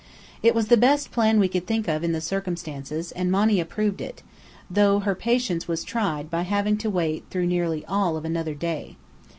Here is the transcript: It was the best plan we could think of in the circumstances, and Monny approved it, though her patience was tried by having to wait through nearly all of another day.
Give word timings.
It 0.41 0.55
was 0.55 0.69
the 0.69 0.77
best 0.81 1.11
plan 1.11 1.39
we 1.39 1.47
could 1.47 1.67
think 1.67 1.87
of 1.87 2.03
in 2.03 2.11
the 2.11 2.21
circumstances, 2.21 3.11
and 3.11 3.29
Monny 3.31 3.59
approved 3.59 4.01
it, 4.01 4.23
though 4.67 4.97
her 5.01 5.13
patience 5.13 5.67
was 5.67 5.83
tried 5.83 6.27
by 6.31 6.41
having 6.41 6.75
to 6.77 6.89
wait 6.89 7.25
through 7.29 7.45
nearly 7.45 7.85
all 7.85 8.17
of 8.17 8.25
another 8.25 8.55
day. 8.55 8.97